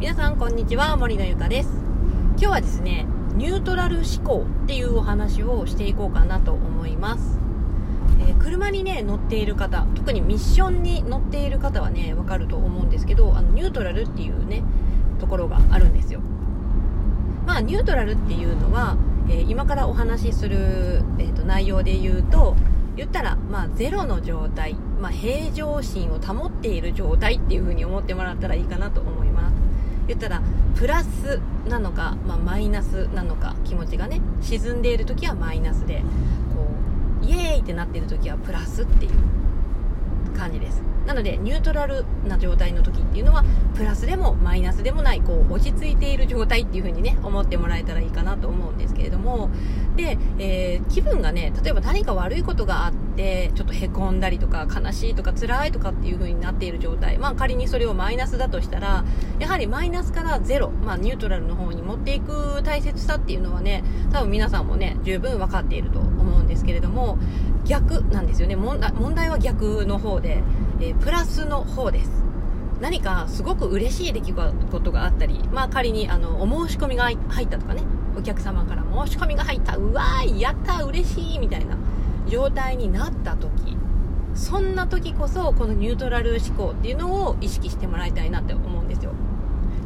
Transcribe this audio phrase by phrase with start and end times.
[0.00, 1.70] 皆さんこんにちは森のゆかです。
[2.34, 7.40] 今日はですねニュートラル思考っていうお話をしていこうかなと思います、
[8.20, 14.62] えー、車にね乗っている方特にミッションに乗っている方はねわかると思うんですけどあのニュートラルっていうね
[15.18, 16.20] ところがあるんですよ。
[17.44, 18.96] まあニュートラルっていうのは、
[19.28, 22.54] えー、今からお話しする、えーと、内容で言うと
[22.94, 29.47] 言ったら、まあ、ゼロの状態、まあ、平常心を保っている状態っていう風に思ってもらったらいいかなと思います。
[30.08, 30.42] 言ったら
[30.74, 36.02] プラスなのか、まあ、マイナスなのか気持ちがね沈んでいる時はマイナスで
[36.54, 36.66] こ
[37.22, 39.12] うイエーイってなっている時はプラスっていう。
[40.38, 40.82] 感じです。
[41.08, 43.42] なのでニュートラルな状態の時っていうのは
[43.74, 49.50] プラスでもマイナスでもないこう落ち着いている状態っていう風にね思ってもらえたらいいかなと思うんですけれども。
[49.96, 57.18] で、えー、気分がね例えば何か悪いことがあってちょっとへこんだりとか悲しいとか辛いとかっていう風になっている状態。
[57.18, 59.04] まあ仮にそれをマイナスだとしたら
[59.38, 63.82] やはりマイナスからゼロ、まあ、ニュートラルの方に持っていく大切さっていうのはね
[64.12, 67.18] 多分皆さんもね十分分かっていると思うんですけれども。
[67.68, 68.56] 逆なんですよね。
[68.56, 70.42] 問題は逆の方で
[70.80, 72.10] えー、プラスの方です。
[72.80, 77.82] 何かすごく嬉しい出来事があったり、まあ、仮にあのお申し込みが入ったとかね。
[78.16, 79.76] お客様から申し込みが入った。
[79.76, 81.76] うわーいやった嬉しいみたいな
[82.28, 83.76] 状態になった時。
[84.34, 88.77] そんな時こそこのニュートラル思考っていうのを意識してもらいたいなって思う。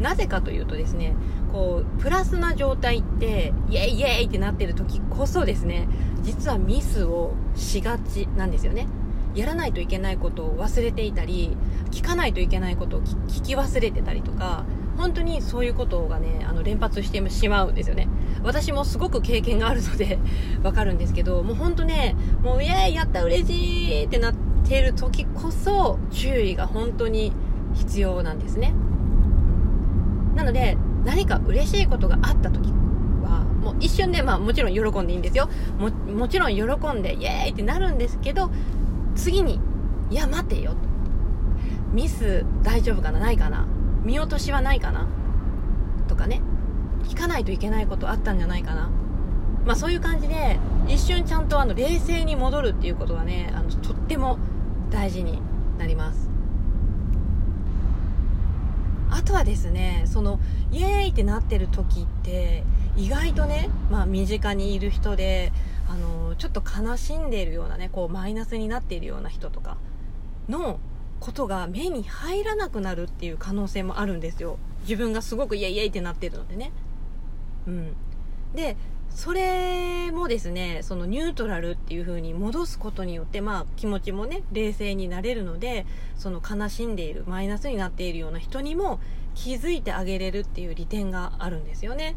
[0.00, 1.14] なぜかというとですね
[1.52, 5.88] こうプラスな状態ってイエイイエイってなってる時こそですね
[6.22, 8.86] 実はミスをしがちなんですよね。
[9.34, 11.56] やらないといけないことを忘れていたり
[11.90, 14.64] 聞かないといけないことを聞き忘れてたりとか
[14.96, 18.08] 本当にそういうことがねあの連発してしまうんですよね。
[18.42, 20.18] 私もすごく経験があるので
[20.62, 27.32] わかるんですけどもう本当ねもうイエイやった嬉しいってなっている時こそ注意が本当に
[27.74, 28.74] 必要なんですね。
[30.38, 32.70] なので何か嬉しいことがあった時
[33.22, 35.50] はもう一瞬で、まあ、もちろん喜んでいいんですよ。
[35.78, 36.62] ももちろん喜
[36.96, 38.50] んでイエーイってなるんですけど
[39.16, 39.58] 次に
[40.10, 40.76] いや待てよ。
[41.92, 43.18] ミス大丈夫かな？
[43.18, 43.66] ないかな？
[44.04, 45.08] 見落としはないかな？
[46.06, 46.40] とかね。
[47.02, 48.90] 聞かないといけないことあったんじゃないかな？
[49.66, 54.38] まあそういう感じで一瞬ちゃんとあの冷静に戻るっていうことがねあのとっても
[54.88, 55.42] 大事に
[55.78, 56.30] なります。
[59.28, 60.40] とはですねその
[60.72, 62.64] イエーイってなってる時って
[62.96, 65.52] 意外とね、まあ、身近にいる人で
[65.86, 69.76] あのちょっと悲しんでいるようなねこうマイナスになっているような人とか
[70.48, 70.80] の
[71.20, 74.58] ことが目に入らなくなるっていう可能性もあるんですよ。
[74.82, 76.72] 自分がすごくイエイイエイってなってるのでね。
[77.66, 77.96] うん。
[78.54, 78.76] で
[79.10, 85.86] それもですねそのニュートラルっていう風に戻すことによってまあ気持ちもね冷静になれるので
[86.16, 89.00] その悲しんでいるマイナスになっているような人にも
[89.34, 92.16] 気づいてあげれるっていう利点があるんですよね。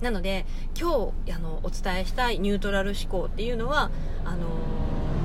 [0.00, 0.46] なので
[0.78, 3.90] 今日あのお伝えしたいニュートラル思考っていうのは
[4.24, 4.46] あの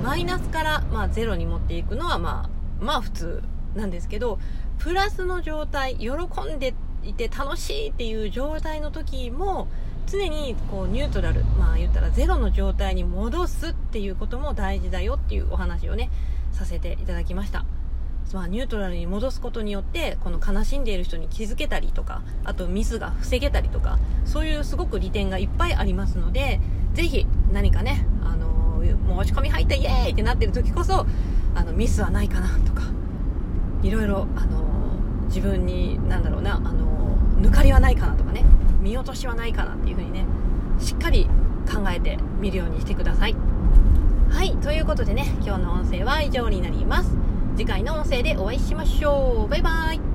[0.04, 2.50] マイナスから、まあ、ゼロに持っていくのは、ま
[2.82, 3.44] あ、まあ普通
[3.76, 4.38] なんですけど
[4.78, 6.10] プラスの状態喜
[6.54, 6.74] んで
[7.06, 9.68] いて楽しいっていう状態の時も
[10.08, 16.10] 常にこうニュートラルまあ言ったらゼロの状態に戻すっていうことも大事だよっていうお話をね
[16.52, 17.66] させていただきました。
[18.34, 26.60] まあ、ニュートラルに戻すことによってこの悲しんでいる人に気づけたりとかあとミスが防げたりとかそういうすごく利点がいっぱいありますので
[26.96, 31.06] ぜひ何かね、あのー、申し込み入ったイエーイってなってる時こそ
[31.54, 32.82] あのミスはないかなとか
[33.84, 34.75] いろいろ、あのー、
[35.28, 38.46] 自分に何だろうな、あの、抜かりはないかなとかね
[38.82, 40.26] 見落としはないかなっていう風にね
[40.80, 41.28] しっかり
[41.72, 43.36] 考えてみるようにしてください。
[44.30, 47.12] はいということでね今日の音声は以上になります。
[47.56, 49.50] 次回の音声でお会いしましょう。
[49.50, 50.15] バイバイ。